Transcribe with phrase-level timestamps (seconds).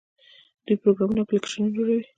[0.65, 2.03] دوی پروګرامونه او اپلیکیشنونه جوړوي.